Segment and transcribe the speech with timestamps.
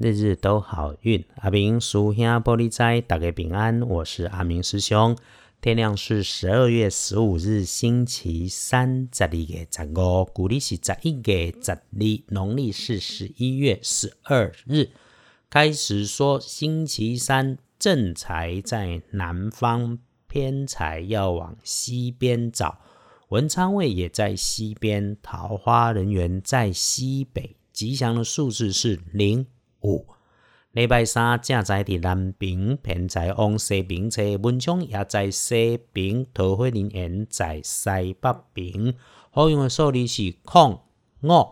[0.00, 3.80] 日日都好运，阿明叔兄玻璃斋，大家平安。
[3.82, 5.16] 我是阿明师兄。
[5.60, 11.80] 天亮是十二月十五日，星期三，十二月十五，古历是十一月十二，
[12.28, 14.90] 农历是十一月十二日。
[15.50, 22.78] 开始说，星期三正财在南方，偏财要往西边找。
[23.30, 27.56] 文昌位也在西边，桃花人员在西北。
[27.72, 29.44] 吉祥的数字是零。
[29.82, 30.06] 五
[30.72, 38.94] 礼拜三正在伫南平，偏在往西平车，文昌也在西平，桃花人缘在西北平。
[39.30, 40.80] 好用的数字是空
[41.22, 41.48] 五。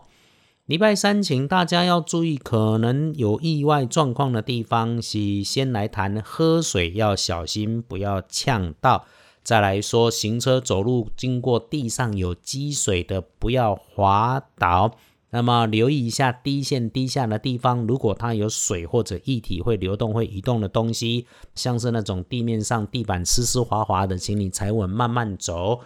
[0.65, 9.05] 礼拜三，请大家要注意，可能有意外状况的地方是先来谈喝水要小心，不要呛到。
[9.43, 14.97] 再来说行车走路经过地上有积水的，不要滑倒。
[15.29, 25.81] 那么留意一下低线低下的地方，如果它有水或者液体会流动、会移动的东西，像是那种地面上地板湿湿滑滑的，请你踩稳慢慢走。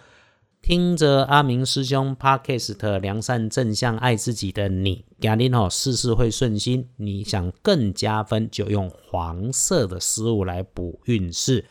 [0.62, 6.88] 听着阿明师兄 Podcast，良善正向爱自己的你，嘉玲哦，事事会顺心。
[6.98, 11.64] 你想更加分，就用黄色的丝物来补运势，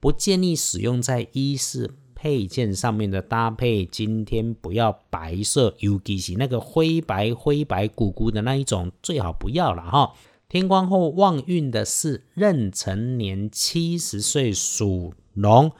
[0.00, 1.90] 不建议使用在衣饰。
[2.20, 10.12] 配件上面的搭配，今天不要白色，尤其是那个灰白灰白鼓鼓的那一种，最好不要了哈。
[10.46, 15.72] 天光后旺运的是壬辰年七十岁属龙，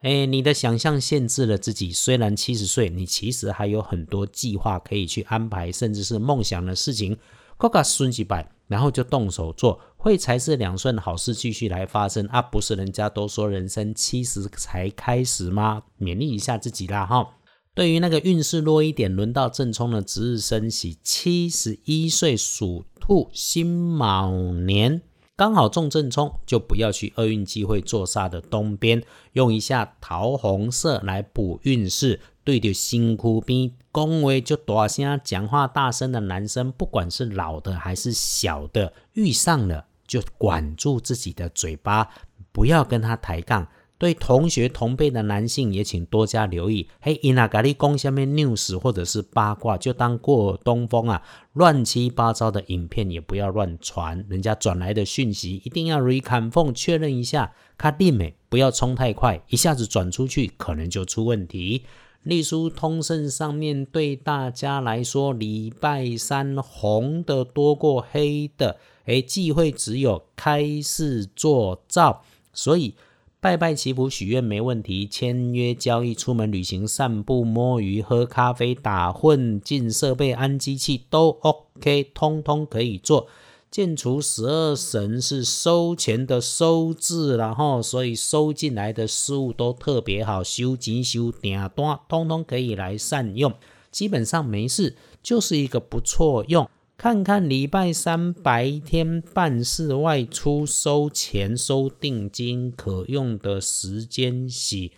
[0.00, 1.92] 哎，你的想象限制了自己。
[1.92, 7.18] 虽然七十岁，你其实还有很多计划可以去安排，甚至是梦想的事情。
[7.58, 12.40] 各个顺几百，然后就动手做，会财是两顺，好事继续来发生啊！
[12.40, 15.82] 不是人家都说人生七十才开始吗？
[16.00, 17.34] 勉励一下自己啦哈。
[17.74, 25.02] 对于那个运势弱一点，轮到正冲的值日生喜，七十一岁属兔，辛卯年
[25.36, 29.02] 刚好中正冲，就不要去厄运机会坐煞的东边，
[29.34, 32.20] 用一下桃红色来补运势。
[32.44, 42.08] 对着辛苦边恭维就大声讲话大声的男生，不管是老的还是小的，遇上了就管住自己的嘴巴，
[42.52, 43.68] 不要跟他抬杠。
[43.98, 46.88] 对同学同辈的男性也请多加留意。
[47.00, 51.22] 嘿，伊那咖喱公下面 news 或者是八卦，就当过东风啊，
[51.52, 61.84] 乱七八糟的影片也不要乱传，人家转来的讯息一定要 reconfirm 确认一下，卡定美不要冲太快，一下子转出去可能就出问题。
[62.22, 68.76] 隶书通胜上面对大家来说，礼拜三红的多过黑的，
[69.06, 72.20] 诶，忌讳只有开市做造，
[72.52, 72.94] 所以
[73.40, 83.26] 拜拜祈福许愿没问题，签约交易、出门旅行、散步、摸鱼、喝咖啡、打混、进设备、安机器都 OK，通通可以做。
[83.72, 93.50] 建除十二神是收钱的收字，然后所以收进来的事物都特别好，修吉修订单，通通可以来善用。
[93.90, 96.68] 基本上没事，就是一个不错用。
[96.98, 104.92] 看看礼拜三白天办事、外出收钱、收定金可用的时间，洗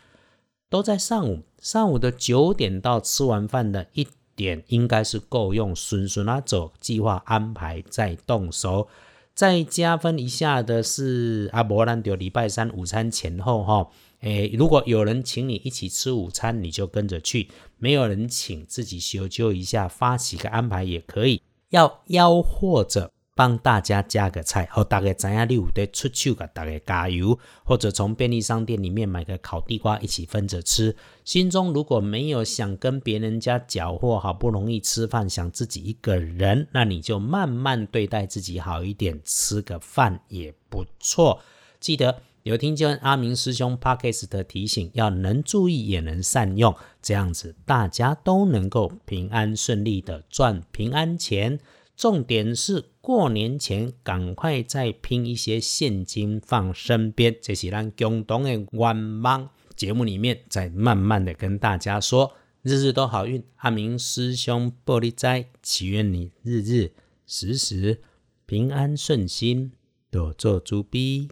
[0.68, 4.08] 都在上午，上午的九点到吃完饭的一。
[4.36, 8.88] 点应该是够用，顺顺啊走，计划安排再动手。
[9.34, 13.88] 再加分一下的是阿伯兰丢礼拜三午餐前后哈，
[14.20, 21.42] 诶，如果有人请你一起吃午餐，你就跟着去；没有人请，自己修究一下，发起个安排也可以。
[21.70, 23.10] 要吆喝着。
[23.36, 30.94] 帮大家加个菜，好，大概知影你有得出手个，大家加油，或者从便利商店里面买个烤地瓜一起分着吃。
[31.24, 41.40] 心中如果没有想跟别人家搅和，好不容易吃饭，想自己一个人，那你就慢慢对待自己好一点，吃个饭也不错。
[41.80, 51.58] 记得有听见阿明师兄 Parkes 的提醒，要能注意也能善用，这样子大家都能够平安顺利的赚平安钱。
[51.96, 59.50] 重点是过年前赶快再拼一些现金放身边，这是咱共同的愿望。
[59.76, 63.44] 节目里面再慢慢的跟大家说，日日都好运。
[63.56, 66.92] 阿明师兄玻璃斋，祈愿你日日
[67.26, 68.00] 时时
[68.46, 69.72] 平安顺心，
[70.10, 71.28] 多做猪逼。